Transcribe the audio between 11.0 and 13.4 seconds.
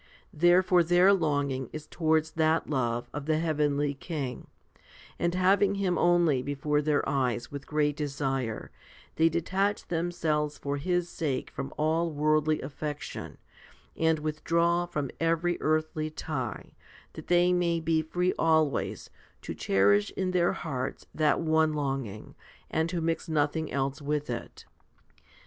sake from all worldly affection,